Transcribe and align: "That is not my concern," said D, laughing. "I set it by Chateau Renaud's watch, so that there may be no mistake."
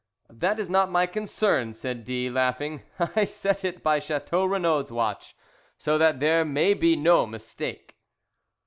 "That 0.31 0.59
is 0.59 0.67
not 0.67 0.89
my 0.89 1.05
concern," 1.05 1.73
said 1.73 2.05
D, 2.05 2.27
laughing. 2.27 2.81
"I 2.99 3.23
set 3.23 3.63
it 3.63 3.83
by 3.83 3.99
Chateau 3.99 4.45
Renaud's 4.45 4.91
watch, 4.91 5.35
so 5.77 5.99
that 5.99 6.19
there 6.19 6.43
may 6.43 6.73
be 6.73 6.95
no 6.95 7.27
mistake." 7.27 7.95